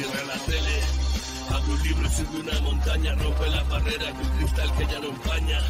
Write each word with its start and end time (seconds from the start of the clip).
Cierra 0.00 0.24
la 0.24 0.38
tele, 0.46 0.80
abre 1.50 1.72
un 1.72 1.82
libro 1.82 2.06
y 2.06 2.10
sube 2.10 2.40
una 2.40 2.58
montaña, 2.62 3.14
rompe 3.16 3.50
las 3.50 3.68
barreras 3.68 4.16
de 4.16 4.24
un 4.24 4.38
cristal 4.38 4.72
que 4.78 4.86
ya 4.86 4.98
no 4.98 5.08
empaña. 5.08 5.60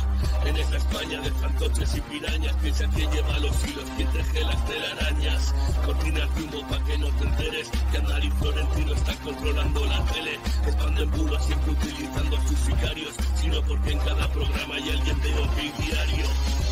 En 0.45 0.57
esa 0.57 0.77
España 0.77 1.21
de 1.21 1.31
fantoches 1.33 1.95
y 1.97 2.01
pirañas, 2.01 2.57
piensa 2.63 2.89
quién 2.95 3.11
lleva 3.11 3.39
los 3.39 3.69
hilos, 3.69 3.85
quién 3.97 4.11
teje 4.11 4.41
las 4.41 4.67
telarañas. 4.67 5.55
Cortinas 5.85 6.35
de 6.35 6.43
humo 6.43 6.69
pa' 6.69 6.85
que 6.85 6.99
no 6.99 7.07
te 7.09 7.25
enteres, 7.25 7.71
que 7.91 7.99
Andalí 7.99 8.31
Florentino 8.31 8.93
está 8.95 9.15
controlando 9.17 9.85
la 9.85 10.05
tele. 10.07 10.39
Expanden 10.67 11.11
bulos 11.11 11.45
siempre 11.45 11.73
utilizando 11.73 12.37
a 12.37 12.49
sus 12.49 12.59
sicarios, 12.59 13.15
sino 13.37 13.63
porque 13.63 13.93
en 13.93 13.99
cada 13.99 14.29
programa 14.29 14.75
hay 14.75 14.91
alguien 14.91 15.21
de 15.21 15.35
OK 15.35 15.57
Diario. 15.79 16.27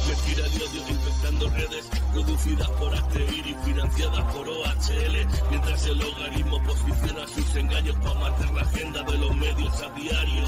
Mentira 0.08 0.48
de 0.48 0.64
odio 0.64 0.88
infectando 0.88 1.50
redes 1.50 1.88
producidas 2.12 2.70
por 2.70 2.94
Actevir 2.94 3.46
y 3.46 3.54
financiadas 3.64 4.34
por 4.34 4.48
OHL, 4.48 5.26
mientras 5.50 5.86
el 5.86 5.98
logaritmo 5.98 6.62
posiciona 6.62 7.26
sus 7.26 7.56
engaños 7.56 7.96
para 7.96 8.14
marcar 8.14 8.54
la 8.54 8.62
agenda 8.62 9.02
de 9.02 9.18
los 9.18 9.36
medios 9.36 9.82
a 9.82 9.90
diario. 9.90 10.44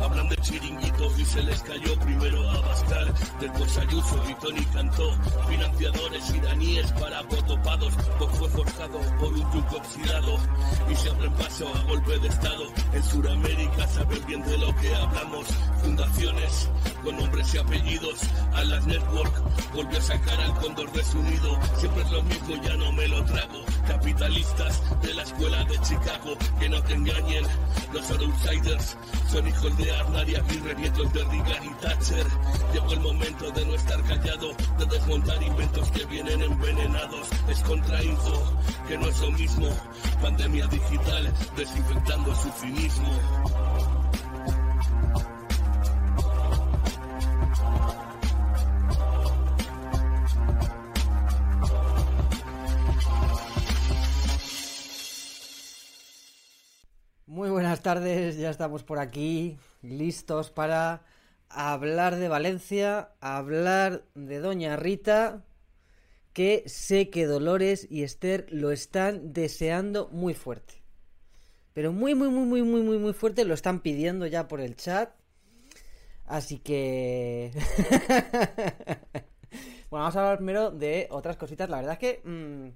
Hablan 0.00 0.28
de 0.28 0.36
chiringuitos 0.36 1.18
y 1.18 1.24
se 1.24 1.42
les 1.42 1.60
cayó 1.62 1.98
primero 1.98 2.50
a 2.50 2.59
Bascal, 2.60 3.14
después 3.40 3.78
Ayuso 3.78 4.22
y 4.28 4.34
Tony 4.34 4.64
cantó. 4.66 5.12
Financiadores 5.48 6.34
iraníes 6.34 6.92
para 6.92 7.22
votopados, 7.22 7.94
pues 8.18 8.30
fue 8.38 8.48
forzado 8.50 8.98
por 9.18 9.32
un 9.32 9.50
truco 9.50 9.76
oxidado 9.76 10.36
y 10.90 10.94
se 10.94 11.10
abren 11.10 11.32
paso 11.34 11.68
a 11.74 11.82
golpe 11.84 12.18
de 12.18 12.28
estado. 12.28 12.64
En 12.92 13.02
Sudamérica 13.02 13.88
saben 13.88 14.26
bien 14.26 14.42
de 14.42 14.58
lo 14.58 14.74
que 14.76 14.94
hablamos. 14.94 15.46
Fundaciones 15.82 16.70
con 17.02 17.16
nombres 17.16 17.54
y 17.54 17.58
apellidos 17.58 18.20
a 18.54 18.64
las 18.64 18.86
network 18.86 19.32
volvió 19.74 19.98
a 19.98 20.02
sacar 20.02 20.40
al 20.40 20.54
cóndor 20.54 20.90
de 20.92 21.04
su 21.04 21.22
nido. 21.22 21.58
Siempre 21.78 22.02
es 22.02 22.10
lo 22.10 22.22
mismo, 22.22 22.54
ya 22.62 22.76
no 22.76 22.92
me 22.92 23.08
lo 23.08 23.24
trago. 23.24 23.64
Capitalistas 23.86 24.82
de 25.02 25.14
la 25.14 25.22
escuela 25.22 25.64
de 25.64 25.80
Chicago, 25.80 26.36
que 26.58 26.68
no 26.68 26.82
te 26.82 26.94
engañen. 26.94 27.44
Los 27.92 28.10
outsiders 28.10 28.96
son 29.30 29.46
hijos 29.46 29.76
de 29.76 29.90
Arnar 29.96 30.28
y 30.28 30.34
Aguirre, 30.34 30.74
nietos 30.76 31.12
de 31.12 31.24
Reagan 31.24 31.64
y 31.64 31.74
Thatcher. 31.80 32.26
Llegó 32.72 32.92
el 32.92 33.00
momento 33.00 33.50
de 33.50 33.66
no 33.66 33.74
estar 33.74 34.02
callado, 34.04 34.52
de 34.78 34.86
desmontar 34.86 35.42
inventos 35.42 35.90
que 35.90 36.04
vienen 36.06 36.42
envenenados. 36.42 37.28
Es 37.48 37.60
contrainfo, 37.62 38.58
que 38.86 38.98
no 38.98 39.08
es 39.08 39.20
lo 39.20 39.30
mismo. 39.32 39.68
Pandemia 40.22 40.66
digital, 40.68 41.32
desinfectando 41.56 42.34
su 42.34 42.50
cinismo. 42.52 43.10
Muy 57.26 57.48
buenas 57.48 57.80
tardes, 57.80 58.36
ya 58.36 58.50
estamos 58.50 58.82
por 58.82 58.98
aquí, 58.98 59.56
listos 59.82 60.50
para 60.50 61.02
hablar 61.50 62.16
de 62.16 62.28
Valencia, 62.28 63.10
hablar 63.20 64.04
de 64.14 64.38
Doña 64.40 64.76
Rita, 64.76 65.44
que 66.32 66.62
sé 66.66 67.10
que 67.10 67.26
Dolores 67.26 67.86
y 67.90 68.02
Esther 68.04 68.46
lo 68.50 68.70
están 68.72 69.32
deseando 69.32 70.08
muy 70.12 70.34
fuerte. 70.34 70.74
Pero 71.72 71.92
muy, 71.92 72.14
muy, 72.14 72.28
muy, 72.28 72.44
muy, 72.46 72.62
muy, 72.62 72.82
muy, 72.82 72.98
muy 72.98 73.12
fuerte, 73.12 73.44
lo 73.44 73.54
están 73.54 73.80
pidiendo 73.80 74.26
ya 74.26 74.48
por 74.48 74.60
el 74.60 74.76
chat. 74.76 75.10
Así 76.26 76.58
que... 76.58 77.50
bueno, 79.90 80.04
vamos 80.04 80.16
a 80.16 80.20
hablar 80.20 80.36
primero 80.38 80.70
de 80.70 81.08
otras 81.10 81.36
cositas. 81.36 81.68
La 81.68 81.78
verdad 81.78 81.94
es 81.94 81.98
que... 81.98 82.20
mmm, 82.24 82.68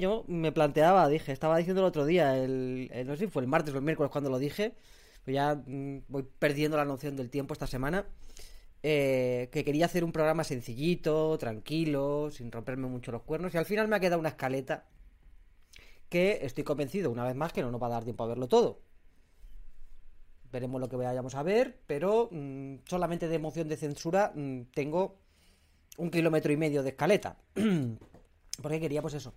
yo 0.00 0.24
me 0.28 0.50
planteaba, 0.50 1.08
dije, 1.08 1.30
estaba 1.32 1.58
diciendo 1.58 1.82
el 1.82 1.86
otro 1.88 2.06
día, 2.06 2.36
el, 2.42 2.88
el- 2.92 3.06
no 3.06 3.14
sé 3.16 3.26
si 3.26 3.30
fue 3.30 3.42
el 3.42 3.48
martes 3.48 3.74
o 3.74 3.76
el 3.78 3.84
miércoles 3.84 4.10
cuando 4.10 4.30
lo 4.30 4.38
dije, 4.38 4.72
pues 5.24 5.34
ya 5.34 5.54
mm, 5.54 6.04
voy 6.08 6.24
perdiendo 6.38 6.76
la 6.76 6.84
noción 6.84 7.16
del 7.16 7.30
tiempo 7.30 7.52
esta 7.52 7.66
semana, 7.66 8.06
eh, 8.82 9.48
que 9.52 9.64
quería 9.64 9.86
hacer 9.86 10.04
un 10.04 10.12
programa 10.12 10.44
sencillito, 10.44 11.38
tranquilo, 11.38 12.30
sin 12.30 12.50
romperme 12.50 12.88
mucho 12.88 13.12
los 13.12 13.22
cuernos, 13.22 13.54
y 13.54 13.58
al 13.58 13.66
final 13.66 13.88
me 13.88 13.96
ha 13.96 14.00
quedado 14.00 14.18
una 14.18 14.30
escaleta 14.30 14.86
que 16.08 16.40
estoy 16.42 16.64
convencido, 16.64 17.10
una 17.10 17.24
vez 17.24 17.36
más, 17.36 17.52
que 17.52 17.62
no 17.62 17.70
nos 17.70 17.82
va 17.82 17.86
a 17.86 17.90
dar 17.90 18.04
tiempo 18.04 18.24
a 18.24 18.26
verlo 18.26 18.48
todo. 18.48 18.80
Veremos 20.50 20.80
lo 20.80 20.88
que 20.88 20.96
vayamos 20.96 21.34
a 21.34 21.42
ver, 21.42 21.78
pero 21.86 22.28
mm, 22.30 22.80
solamente 22.84 23.28
de 23.28 23.36
emoción 23.36 23.68
de 23.68 23.76
censura 23.76 24.32
mm, 24.34 24.64
tengo 24.74 25.16
un 25.96 26.10
kilómetro 26.10 26.52
y 26.52 26.56
medio 26.56 26.82
de 26.82 26.90
escaleta. 26.90 27.38
Porque 28.62 28.80
quería, 28.80 29.00
pues 29.00 29.14
eso. 29.14 29.32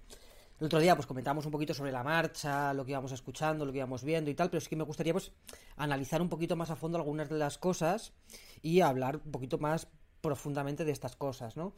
El 0.59 0.67
otro 0.67 0.79
día, 0.79 0.95
pues 0.95 1.05
comentamos 1.05 1.45
un 1.45 1.51
poquito 1.51 1.73
sobre 1.73 1.91
la 1.91 2.01
marcha, 2.01 2.73
lo 2.73 2.85
que 2.85 2.91
íbamos 2.91 3.11
escuchando, 3.11 3.65
lo 3.65 3.73
que 3.73 3.79
íbamos 3.79 4.05
viendo 4.05 4.29
y 4.29 4.35
tal, 4.35 4.49
pero 4.49 4.61
sí 4.61 4.69
que 4.69 4.77
me 4.77 4.85
gustaría, 4.85 5.11
pues, 5.11 5.33
analizar 5.75 6.21
un 6.21 6.29
poquito 6.29 6.55
más 6.55 6.69
a 6.69 6.77
fondo 6.77 6.97
algunas 6.97 7.27
de 7.27 7.37
las 7.37 7.57
cosas 7.57 8.13
y 8.61 8.79
hablar 8.79 9.17
un 9.25 9.31
poquito 9.31 9.57
más 9.57 9.89
profundamente 10.21 10.85
de 10.85 10.93
estas 10.93 11.17
cosas, 11.17 11.57
¿no? 11.57 11.75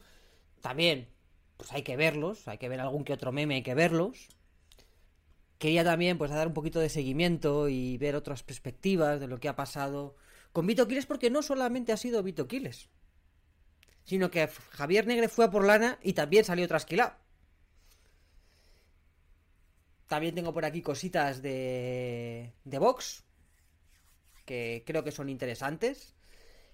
También, 0.60 1.08
pues 1.56 1.72
hay 1.72 1.82
que 1.82 1.96
verlos, 1.96 2.46
hay 2.46 2.58
que 2.58 2.68
ver 2.68 2.80
algún 2.80 3.02
que 3.04 3.12
otro 3.12 3.32
meme, 3.32 3.56
hay 3.56 3.62
que 3.62 3.74
verlos. 3.74 4.28
Quería 5.58 5.82
también, 5.82 6.16
pues, 6.16 6.30
dar 6.30 6.46
un 6.46 6.54
poquito 6.54 6.78
de 6.78 6.88
seguimiento 6.88 7.68
y 7.68 7.98
ver 7.98 8.14
otras 8.14 8.44
perspectivas 8.44 9.18
de 9.18 9.26
lo 9.26 9.40
que 9.40 9.48
ha 9.48 9.56
pasado 9.56 10.14
con 10.52 10.68
Vito 10.68 10.86
Quiles, 10.86 11.06
porque 11.06 11.30
no 11.30 11.42
solamente 11.42 11.92
ha 11.92 11.96
sido 11.96 12.22
Vito 12.22 12.46
Quiles, 12.46 12.90
sino 14.04 14.30
que 14.30 14.46
Javier 14.70 15.08
Negre 15.08 15.28
fue 15.28 15.46
a 15.46 15.50
por 15.50 15.66
lana 15.66 15.98
y 16.00 16.12
también 16.12 16.44
salió 16.44 16.68
trasquilado. 16.68 17.14
También 20.08 20.34
tengo 20.34 20.52
por 20.52 20.64
aquí 20.64 20.82
cositas 20.82 21.42
de, 21.42 22.52
de 22.64 22.78
Vox, 22.78 23.24
que 24.44 24.82
creo 24.86 25.04
que 25.04 25.12
son 25.12 25.28
interesantes. 25.28 26.16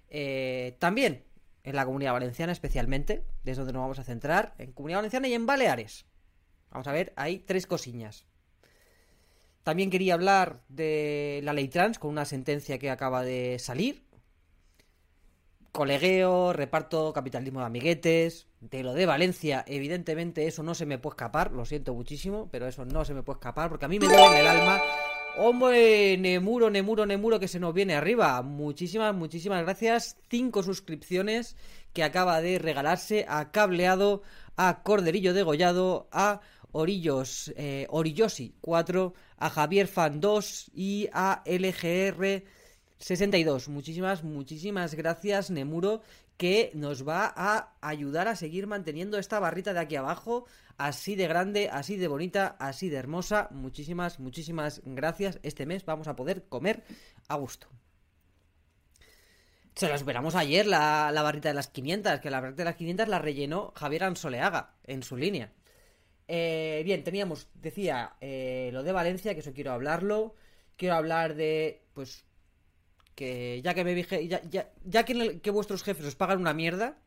Eh, 0.09 0.77
también 0.79 1.25
en 1.65 1.77
la 1.77 1.85
comunidad 1.85 2.13
valenciana 2.13 2.53
especialmente, 2.53 3.25
desde 3.43 3.61
donde 3.61 3.73
nos 3.73 3.83
vamos 3.83 3.99
a 3.99 4.05
centrar, 4.05 4.55
en 4.59 4.73
comunidad 4.73 4.99
valenciana 4.99 5.29
y 5.29 5.35
en 5.35 5.47
Baleares. 5.47 6.07
Vamos 6.71 6.87
a 6.87 6.93
ver, 6.93 7.13
hay 7.17 7.41
tres 7.41 7.67
cosiñas. 7.67 8.27
También 9.65 9.91
quería 9.91 10.15
hablar 10.15 10.63
de 10.69 11.41
la 11.43 11.55
ley 11.55 11.69
trans 11.69 11.99
con 11.99 12.11
una 12.11 12.27
sentencia 12.27 12.79
que 12.79 12.91
acaba 12.91 13.25
de 13.25 13.59
salir. 13.59 14.05
Colegueo, 15.75 16.53
reparto, 16.53 17.13
capitalismo 17.13 17.59
de 17.59 17.67
amiguetes, 17.67 18.47
de 18.61 18.85
lo 18.85 18.95
de 18.95 19.07
Valencia, 19.07 19.65
evidentemente 19.67 20.47
eso 20.47 20.63
no 20.63 20.73
se 20.73 20.87
me 20.87 20.99
puede 20.99 21.15
escapar, 21.15 21.51
lo 21.51 21.65
siento 21.65 21.93
muchísimo, 21.95 22.49
pero 22.53 22.69
eso 22.69 22.85
no 22.85 23.05
se 23.05 23.13
me 23.13 23.25
puede 23.25 23.39
escapar 23.39 23.71
porque 23.71 23.87
a 23.87 23.89
mí 23.89 23.99
me 23.99 24.07
duele 24.07 24.39
el 24.39 24.47
alma. 24.47 24.81
Hombre, 25.37 26.17
Nemuro, 26.17 26.71
Nemuro, 26.71 27.07
Nemuro 27.07 27.41
que 27.41 27.49
se 27.49 27.59
nos 27.59 27.75
viene 27.75 27.97
arriba. 27.97 28.41
Muchísimas, 28.43 29.17
muchísimas 29.17 29.65
gracias. 29.65 30.17
Cinco 30.31 30.63
suscripciones 30.63 31.57
que 31.93 32.05
acaba 32.05 32.41
de 32.41 32.61
regalarse 32.61 33.27
a 33.29 33.51
Cableado, 33.51 34.23
a 34.57 34.85
Corderillo 34.85 35.35
Degollado, 35.35 36.07
a 36.13 36.41
Orillos, 36.71 37.53
eh, 37.57 37.89
Orillosi 37.91 38.55
4, 38.61 39.13
a 39.39 39.51
Javier 39.51 39.89
Fan 39.89 40.21
2 40.21 40.71
y 40.73 41.09
a 41.13 41.43
LGR 41.45 42.45
62. 43.05 43.69
Muchísimas, 43.69 44.25
muchísimas 44.25 44.95
gracias, 44.95 45.51
Nemuro, 45.51 46.01
que 46.39 46.71
nos 46.73 47.07
va 47.07 47.31
a 47.37 47.75
ayudar 47.83 48.29
a 48.29 48.35
seguir 48.35 48.67
manteniendo 48.67 49.19
esta 49.19 49.39
barrita 49.39 49.75
de 49.75 49.81
aquí 49.81 49.97
abajo 49.97 50.47
así 50.79 51.15
de 51.15 51.29
grande, 51.29 51.69
así 51.71 51.99
de 51.99 52.09
bonita, 52.09 52.57
así 52.59 52.89
de 52.89 52.97
hermosa. 52.97 53.49
Muchísimas, 53.51 54.21
muchísimas 54.21 54.81
gracias. 54.87 55.39
Este 55.43 55.67
mes 55.67 55.85
vamos 55.85 56.09
a 56.09 56.17
poder 56.17 56.45
comer 56.49 56.83
a 57.29 57.37
gusto. 57.37 57.69
Se 59.75 59.87
lo 59.87 59.95
esperamos 59.97 60.35
ayer, 60.35 60.67
la, 60.67 61.11
la 61.13 61.21
barrita 61.21 61.51
de 61.51 61.57
las 61.57 61.69
500, 61.69 62.21
que 62.21 62.31
la 62.31 62.41
barrita 62.41 62.63
de 62.63 62.71
las 62.71 62.77
500 62.77 63.09
la 63.09 63.19
rellenó 63.19 63.75
Javier 63.77 64.05
Ansoleaga 64.05 64.77
en 64.83 65.03
su 65.03 65.19
línea. 65.19 65.53
Eh, 66.27 66.81
bien, 66.87 67.05
teníamos, 67.05 67.49
decía, 67.53 68.15
eh, 68.23 68.71
lo 68.73 68.83
de 68.83 68.93
Valencia, 68.93 69.35
que 69.35 69.41
eso 69.41 69.53
quiero 69.53 69.73
hablarlo. 69.73 70.37
Quiero 70.77 70.95
hablar 70.95 71.35
de, 71.35 71.83
pues, 71.93 72.25
que 73.15 73.61
ya 73.63 73.75
que 73.75 73.85
me 73.85 74.03
ya, 74.29 74.43
ya, 74.43 74.71
ya 74.85 75.05
que 75.05 75.51
vuestros 75.51 75.83
jefes 75.83 76.07
os 76.07 76.17
pagan 76.17 76.41
una 76.41 76.55
mierda, 76.55 76.99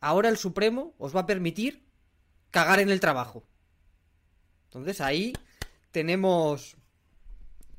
ahora 0.00 0.28
el 0.28 0.36
Supremo 0.36 0.94
os 0.98 1.14
va 1.14 1.20
a 1.20 1.26
permitir 1.26 1.84
cagar 2.50 2.80
en 2.80 2.90
el 2.90 3.00
trabajo. 3.00 3.44
Entonces 4.66 5.00
ahí 5.00 5.32
tenemos 5.90 6.76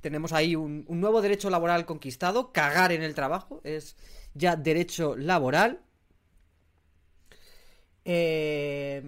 tenemos 0.01 0.33
ahí 0.33 0.55
un, 0.55 0.85
nuevo 0.87 1.19
derecho 1.21 1.49
laboral 1.49 1.87
conquistado, 1.87 2.51
cagar 2.51 2.91
en 2.91 3.01
el 3.01 3.15
trabajo, 3.15 3.61
es 3.63 3.95
ya 4.35 4.55
derecho 4.55 5.15
laboral. 5.15 5.81
Eh, 8.03 9.01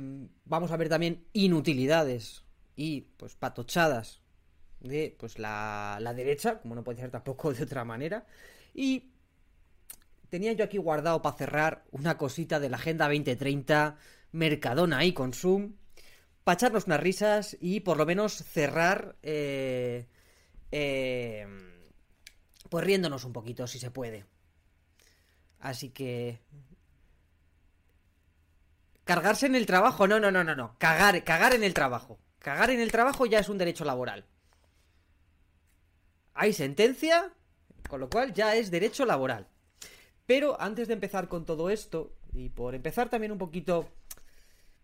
vamos 0.46 0.72
a 0.72 0.78
ver 0.78 0.90
también 0.90 1.24
inutilidades 1.34 2.46
y 2.76 3.02
pues 3.18 3.36
patochadas 3.36 4.22
de 4.80 5.16
pues 5.18 5.40
la, 5.40 5.98
la 6.02 6.14
derecha, 6.14 6.60
como 6.60 6.76
no 6.76 6.84
puede 6.84 7.00
ser 7.00 7.12
tampoco 7.12 7.54
de 7.54 7.64
otra 7.64 7.84
manera. 7.84 8.26
Y 8.74 9.12
tenía 10.30 10.54
yo 10.54 10.66
aquí 10.66 10.78
guardado 10.78 11.22
para 11.22 11.38
cerrar 11.38 11.84
una 11.92 12.18
cosita 12.18 12.60
de 12.60 12.70
la 12.70 12.78
Agenda 12.78 13.06
2030, 13.06 13.98
Mercadona 14.32 15.04
y 15.06 15.14
Consum, 15.14 15.74
para 16.44 16.56
echarnos 16.56 16.86
unas 16.86 17.00
risas 17.00 17.58
y 17.60 17.82
por 17.82 17.98
lo 17.98 18.06
menos 18.06 18.34
cerrar 18.34 19.16
eh, 19.24 20.08
eh, 20.72 21.46
pues 22.70 22.86
riéndonos 22.86 23.24
un 23.26 23.34
poquito, 23.34 23.68
si 23.68 23.80
se 23.80 23.92
puede. 23.92 24.26
Así 25.60 25.90
que... 25.90 26.40
Cargarse 29.04 29.46
en 29.46 29.56
el 29.56 29.66
trabajo, 29.66 30.06
no, 30.06 30.20
no, 30.20 30.32
no, 30.32 30.44
no, 30.44 30.54
no. 30.54 30.76
Cagar, 30.78 31.24
cagar 31.24 31.54
en 31.54 31.64
el 31.64 31.74
trabajo. 31.74 32.20
Cagar 32.40 32.72
en 32.72 32.82
el 32.82 32.92
trabajo 32.92 33.26
ya 33.26 33.40
es 33.40 33.48
un 33.48 33.58
derecho 33.58 33.86
laboral. 33.86 34.26
Hay 36.38 36.54
sentencia, 36.54 37.34
con 37.90 38.00
lo 38.00 38.10
cual 38.10 38.34
ya 38.34 38.56
es 38.56 38.70
derecho 38.70 39.06
laboral. 39.06 39.48
Pero 40.28 40.62
antes 40.62 40.88
de 40.88 40.94
empezar 40.94 41.28
con 41.28 41.46
todo 41.46 41.70
esto, 41.72 42.14
y 42.32 42.50
por 42.50 42.76
empezar 42.76 43.10
también 43.10 43.32
un 43.32 43.40
poquito, 43.40 43.88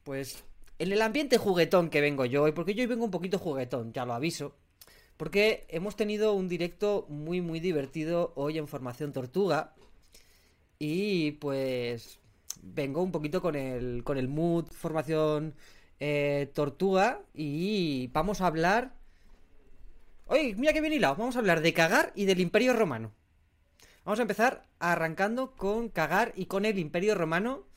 pues, 0.03 0.43
en 0.79 0.91
el 0.91 1.01
ambiente 1.01 1.37
juguetón 1.37 1.89
que 1.89 2.01
vengo 2.01 2.25
yo, 2.25 2.47
y 2.47 2.53
porque 2.53 2.73
yo 2.73 2.81
hoy 2.81 2.87
vengo 2.87 3.05
un 3.05 3.11
poquito 3.11 3.37
juguetón, 3.37 3.93
ya 3.93 4.03
lo 4.03 4.13
aviso, 4.13 4.55
porque 5.15 5.67
hemos 5.69 5.95
tenido 5.95 6.33
un 6.33 6.49
directo 6.49 7.05
muy, 7.07 7.39
muy 7.39 7.59
divertido 7.59 8.33
hoy 8.35 8.57
en 8.57 8.67
Formación 8.67 9.13
Tortuga. 9.13 9.75
Y 10.79 11.33
pues 11.33 12.19
vengo 12.61 13.03
un 13.03 13.11
poquito 13.11 13.41
con 13.41 13.55
el, 13.55 14.03
con 14.03 14.17
el 14.17 14.27
mood 14.27 14.65
Formación 14.71 15.53
eh, 15.99 16.49
Tortuga. 16.53 17.21
Y 17.33 18.07
vamos 18.07 18.41
a 18.41 18.47
hablar... 18.47 19.02
Oye, 20.33 20.55
mira 20.55 20.73
que 20.73 20.81
bien 20.81 20.93
hilado. 20.93 21.15
Vamos 21.15 21.35
a 21.35 21.39
hablar 21.39 21.61
de 21.61 21.73
cagar 21.73 22.11
y 22.15 22.25
del 22.25 22.39
Imperio 22.39 22.73
Romano. 22.73 23.13
Vamos 24.03 24.17
a 24.17 24.23
empezar 24.23 24.67
arrancando 24.79 25.55
con 25.55 25.89
cagar 25.89 26.33
y 26.35 26.47
con 26.47 26.65
el 26.65 26.79
Imperio 26.79 27.13
Romano 27.13 27.67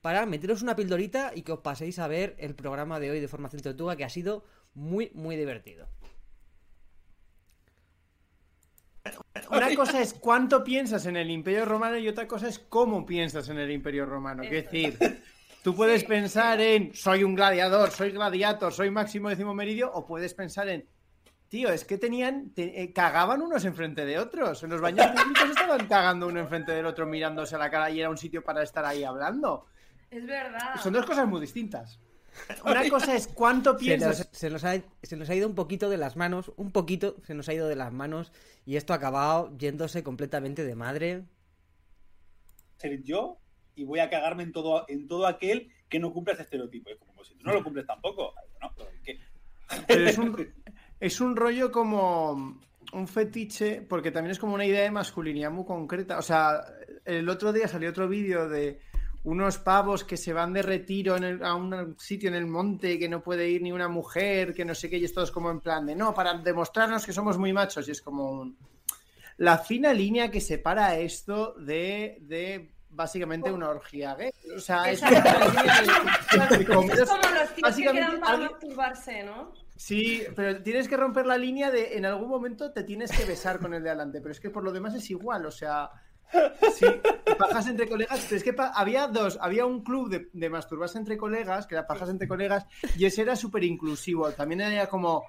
para 0.00 0.24
meteros 0.24 0.62
una 0.62 0.74
pildorita 0.74 1.32
y 1.34 1.42
que 1.42 1.52
os 1.52 1.60
paséis 1.60 1.98
a 1.98 2.08
ver 2.08 2.34
el 2.38 2.54
programa 2.54 3.00
de 3.00 3.10
hoy 3.10 3.20
de 3.20 3.28
Formación 3.28 3.60
Tortuga 3.60 3.96
que 3.96 4.04
ha 4.04 4.08
sido 4.08 4.46
muy, 4.72 5.10
muy 5.12 5.36
divertido. 5.36 5.90
Una 9.50 9.74
cosa 9.74 10.00
es 10.00 10.14
cuánto 10.14 10.64
piensas 10.64 11.04
en 11.04 11.18
el 11.18 11.30
Imperio 11.30 11.66
Romano 11.66 11.98
y 11.98 12.08
otra 12.08 12.26
cosa 12.26 12.48
es 12.48 12.58
cómo 12.58 13.04
piensas 13.04 13.50
en 13.50 13.58
el 13.58 13.70
Imperio 13.70 14.06
Romano. 14.06 14.42
Es 14.42 14.50
decir, 14.52 14.96
tú 15.62 15.76
puedes 15.76 16.02
pensar 16.04 16.62
en 16.62 16.94
soy 16.94 17.24
un 17.24 17.34
gladiador, 17.34 17.90
soy 17.90 18.12
gladiator, 18.12 18.72
soy 18.72 18.90
máximo 18.90 19.28
décimo 19.28 19.52
meridio, 19.52 19.92
o 19.92 20.06
puedes 20.06 20.32
pensar 20.32 20.70
en 20.70 20.95
tío, 21.48 21.70
es 21.70 21.84
que 21.84 21.98
tenían, 21.98 22.52
eh, 22.56 22.92
cagaban 22.92 23.42
unos 23.42 23.64
enfrente 23.64 24.04
de 24.04 24.18
otros. 24.18 24.62
En 24.62 24.70
los 24.70 24.80
baños 24.80 25.06
públicos 25.08 25.50
estaban 25.50 25.86
cagando 25.86 26.26
uno 26.26 26.40
enfrente 26.40 26.72
del 26.72 26.86
otro 26.86 27.06
mirándose 27.06 27.54
a 27.54 27.58
la 27.58 27.70
cara 27.70 27.90
y 27.90 28.00
era 28.00 28.10
un 28.10 28.18
sitio 28.18 28.42
para 28.42 28.62
estar 28.62 28.84
ahí 28.84 29.04
hablando. 29.04 29.66
Es 30.10 30.26
verdad. 30.26 30.80
Son 30.82 30.92
dos 30.92 31.06
cosas 31.06 31.26
muy 31.26 31.40
distintas. 31.40 31.98
Una 32.64 32.88
cosa 32.88 33.16
es 33.16 33.28
cuánto 33.28 33.76
piensas. 33.76 34.28
Se 34.32 34.50
nos, 34.50 34.64
ha, 34.64 34.76
ido 35.34 35.48
un 35.48 35.54
poquito 35.54 35.88
de 35.88 35.96
las 35.96 36.16
manos, 36.16 36.52
un 36.56 36.70
poquito 36.70 37.16
se 37.24 37.34
nos 37.34 37.48
ha 37.48 37.54
ido 37.54 37.68
de 37.68 37.76
las 37.76 37.92
manos 37.92 38.32
y 38.64 38.76
esto 38.76 38.92
ha 38.92 38.96
acabado 38.96 39.56
yéndose 39.56 40.02
completamente 40.02 40.64
de 40.64 40.74
madre. 40.74 41.24
Ser 42.76 43.02
yo 43.02 43.38
y 43.74 43.84
voy 43.84 44.00
a 44.00 44.10
cagarme 44.10 44.42
en 44.42 44.52
todo, 44.52 44.84
en 44.88 45.08
todo 45.08 45.26
aquel 45.26 45.70
que 45.88 45.98
no 45.98 46.12
cumple 46.12 46.34
ese 46.34 46.42
estereotipo. 46.42 46.90
Es 46.90 46.98
como 46.98 47.24
si 47.24 47.34
tú 47.34 47.44
no 47.44 47.54
lo 47.54 47.64
cumples 47.64 47.86
tampoco. 47.86 48.34
es, 49.88 50.18
un, 50.18 50.52
es 51.00 51.20
un 51.20 51.36
rollo 51.36 51.70
como 51.70 52.60
un 52.92 53.08
fetiche, 53.08 53.82
porque 53.82 54.10
también 54.10 54.32
es 54.32 54.38
como 54.38 54.54
una 54.54 54.64
idea 54.64 54.82
de 54.82 54.90
masculinidad 54.90 55.50
muy 55.50 55.64
concreta. 55.64 56.18
O 56.18 56.22
sea, 56.22 56.64
el 57.04 57.28
otro 57.28 57.52
día 57.52 57.68
salió 57.68 57.90
otro 57.90 58.08
vídeo 58.08 58.48
de 58.48 58.80
unos 59.24 59.58
pavos 59.58 60.04
que 60.04 60.16
se 60.16 60.32
van 60.32 60.52
de 60.52 60.62
retiro 60.62 61.16
a 61.42 61.54
un 61.54 61.96
sitio 61.98 62.28
en 62.28 62.36
el 62.36 62.46
monte 62.46 62.98
que 62.98 63.08
no 63.08 63.22
puede 63.22 63.48
ir 63.48 63.60
ni 63.60 63.72
una 63.72 63.88
mujer, 63.88 64.54
que 64.54 64.64
no 64.64 64.74
sé 64.74 64.88
qué, 64.88 64.98
y 64.98 65.04
esto 65.04 65.22
es 65.22 65.32
como 65.32 65.50
en 65.50 65.60
plan 65.60 65.84
de 65.84 65.96
no, 65.96 66.14
para 66.14 66.34
demostrarnos 66.34 67.04
que 67.04 67.12
somos 67.12 67.36
muy 67.36 67.52
machos, 67.52 67.88
y 67.88 67.90
es 67.90 68.00
como 68.00 68.30
un... 68.30 68.56
la 69.38 69.58
fina 69.58 69.92
línea 69.92 70.30
que 70.30 70.40
separa 70.40 70.96
esto 70.96 71.54
de, 71.54 72.18
de 72.20 72.70
básicamente 72.88 73.50
una 73.50 73.70
orgía 73.70 74.14
gay. 74.14 74.30
O 74.56 74.60
sea, 74.60 74.88
es, 74.92 75.00
como 76.66 76.86
los 76.86 77.54
tíos 77.54 77.76
que 77.76 77.82
quedan 77.82 78.20
para 78.20 78.38
masturbarse, 78.38 79.24
¿no? 79.24 79.65
Sí, 79.76 80.22
pero 80.34 80.62
tienes 80.62 80.88
que 80.88 80.96
romper 80.96 81.26
la 81.26 81.36
línea 81.36 81.70
de 81.70 81.96
en 81.96 82.06
algún 82.06 82.28
momento 82.28 82.72
te 82.72 82.82
tienes 82.82 83.12
que 83.12 83.24
besar 83.24 83.58
con 83.58 83.74
el 83.74 83.82
de 83.82 83.90
adelante, 83.90 84.20
pero 84.20 84.32
es 84.32 84.40
que 84.40 84.50
por 84.50 84.64
lo 84.64 84.72
demás 84.72 84.94
es 84.94 85.10
igual, 85.10 85.46
o 85.46 85.50
sea, 85.50 85.90
Sí, 86.74 86.86
pajas 87.38 87.68
entre 87.68 87.88
colegas, 87.88 88.24
pero 88.28 88.36
es 88.36 88.42
que 88.42 88.54
había 88.74 89.06
dos, 89.06 89.38
había 89.40 89.64
un 89.64 89.82
club 89.82 90.10
de, 90.10 90.28
de, 90.32 90.50
masturbarse 90.50 90.98
entre 90.98 91.16
colegas, 91.16 91.66
que 91.66 91.74
era 91.74 91.86
pajas 91.86 92.08
entre 92.08 92.28
colegas, 92.28 92.66
y 92.96 93.04
ese 93.04 93.22
era 93.22 93.36
súper 93.36 93.64
inclusivo, 93.64 94.30
también 94.32 94.60
era 94.60 94.88
como, 94.88 95.24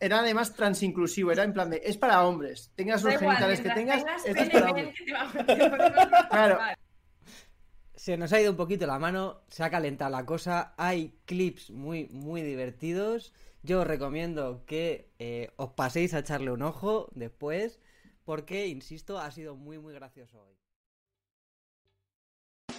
era 0.00 0.20
además 0.20 0.54
transinclusivo, 0.54 1.32
era 1.32 1.44
en 1.44 1.52
plan 1.52 1.70
de, 1.70 1.82
es 1.84 1.96
para 1.96 2.24
hombres, 2.26 2.72
tengas 2.74 3.02
los 3.02 3.16
genitales 3.16 3.60
que 3.60 3.70
tengas, 3.70 4.04
es 4.24 4.50
para 4.50 4.70
hombres. 4.70 4.94
Claro. 6.30 6.58
Se 7.94 8.16
nos 8.16 8.32
ha 8.32 8.40
ido 8.40 8.50
un 8.50 8.56
poquito 8.56 8.84
la 8.86 8.98
mano, 8.98 9.42
se 9.48 9.62
ha 9.62 9.70
calentado 9.70 10.10
la 10.10 10.26
cosa, 10.26 10.74
hay 10.76 11.20
clips 11.24 11.70
muy, 11.70 12.08
muy 12.08 12.42
divertidos, 12.42 13.32
yo 13.62 13.80
os 13.80 13.86
recomiendo 13.86 14.64
que 14.66 15.10
eh, 15.18 15.50
os 15.56 15.70
paséis 15.70 16.14
a 16.14 16.20
echarle 16.20 16.50
un 16.50 16.62
ojo 16.62 17.08
después 17.14 17.80
porque, 18.24 18.68
insisto, 18.68 19.18
ha 19.18 19.30
sido 19.30 19.56
muy, 19.56 19.78
muy 19.78 19.94
gracioso 19.94 20.40
hoy. 20.40 20.54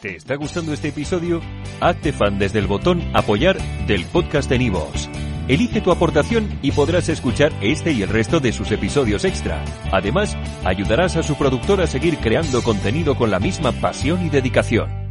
¿Te 0.01 0.15
está 0.15 0.35
gustando 0.35 0.73
este 0.73 0.89
episodio? 0.89 1.41
Hazte 1.79 2.11
fan 2.11 2.37
desde 2.37 2.59
el 2.59 2.67
botón 2.67 3.01
Apoyar 3.15 3.57
del 3.87 4.05
podcast 4.05 4.49
de 4.49 4.59
Nivos. 4.59 5.09
Elige 5.47 5.81
tu 5.81 5.91
aportación 5.91 6.59
y 6.61 6.71
podrás 6.71 7.09
escuchar 7.09 7.51
este 7.61 7.91
y 7.91 8.01
el 8.01 8.09
resto 8.09 8.39
de 8.39 8.53
sus 8.53 8.71
episodios 8.71 9.25
extra. 9.25 9.63
Además, 9.91 10.35
ayudarás 10.63 11.17
a 11.17 11.23
su 11.23 11.37
productor 11.37 11.81
a 11.81 11.87
seguir 11.87 12.17
creando 12.17 12.61
contenido 12.63 13.15
con 13.15 13.29
la 13.29 13.39
misma 13.39 13.73
pasión 13.73 14.25
y 14.25 14.29
dedicación. 14.29 15.02